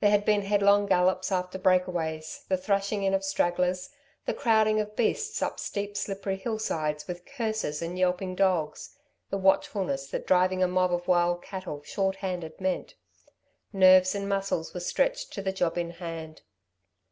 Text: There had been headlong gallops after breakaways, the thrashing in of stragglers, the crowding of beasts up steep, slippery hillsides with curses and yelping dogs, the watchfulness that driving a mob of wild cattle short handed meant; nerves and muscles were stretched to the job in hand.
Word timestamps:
There 0.00 0.12
had 0.12 0.24
been 0.24 0.42
headlong 0.42 0.86
gallops 0.86 1.32
after 1.32 1.58
breakaways, 1.58 2.44
the 2.48 2.56
thrashing 2.56 3.02
in 3.02 3.14
of 3.14 3.24
stragglers, 3.24 3.90
the 4.24 4.32
crowding 4.32 4.78
of 4.78 4.94
beasts 4.94 5.42
up 5.42 5.58
steep, 5.58 5.96
slippery 5.96 6.36
hillsides 6.36 7.08
with 7.08 7.24
curses 7.26 7.82
and 7.82 7.98
yelping 7.98 8.36
dogs, 8.36 8.96
the 9.28 9.38
watchfulness 9.38 10.06
that 10.10 10.24
driving 10.24 10.62
a 10.62 10.68
mob 10.68 10.94
of 10.94 11.08
wild 11.08 11.42
cattle 11.42 11.82
short 11.82 12.14
handed 12.14 12.60
meant; 12.60 12.94
nerves 13.72 14.14
and 14.14 14.28
muscles 14.28 14.72
were 14.72 14.78
stretched 14.78 15.32
to 15.32 15.42
the 15.42 15.50
job 15.50 15.76
in 15.76 15.90
hand. 15.90 16.42